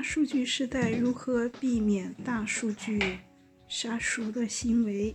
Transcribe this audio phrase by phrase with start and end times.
[0.00, 3.18] 大数据时代如何避免大数据
[3.68, 5.14] 杀熟的行为？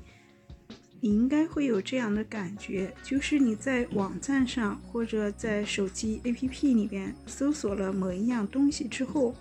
[1.01, 9.33] 你应该会有这样的感觉，就是你在网站上或者在手机 APP 里边搜索了某一样东西之后，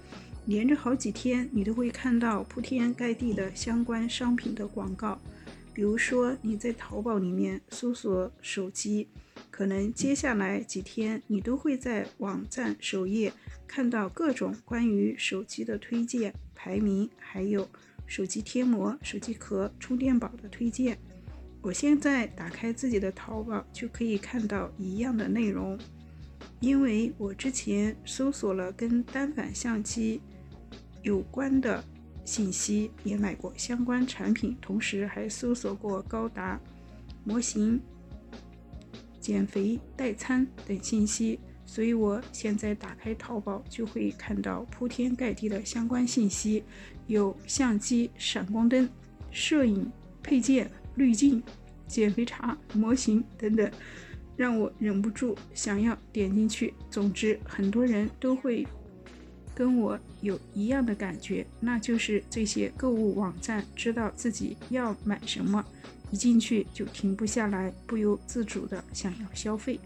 [0.47, 5.21] 连着好几天，你都会看到铺天盖地的相关商品的广告。
[5.75, 9.11] 比如说你在淘宝里面搜索手机，
[9.55, 13.33] 可能接下来几天你都会在网站首页
[13.69, 17.69] 看到各种关于手机的推荐排名，还有
[18.05, 20.99] 手机贴膜、手机壳、充电宝的推荐。
[21.63, 25.79] 我现在打开自己的淘宝就可以看到一样的内容，
[26.59, 30.21] 因为我之前搜索了跟单反相机
[31.05, 31.85] 有关的
[32.25, 36.61] 信息，也买过相关产品，同时还搜索过高达
[37.23, 37.81] 模型、
[39.25, 46.63] 减肥代餐等信息，所以我现在打开淘宝就会看到铺天盖地的相关信息，
[47.07, 48.87] 有相机、闪光灯、
[49.31, 49.91] 摄影
[50.23, 50.71] 配件。
[50.97, 51.43] 滤镜、
[51.89, 53.69] 减肥茶、模型等等，
[54.37, 56.73] 让我忍不住想要点进去。
[56.89, 58.65] 总之，很多人都会
[59.55, 65.65] 跟我有一样的感觉，那就是这些购物网站知道自己要买什么，
[66.11, 69.79] 一进去就停不下来，不由自主的想要消费。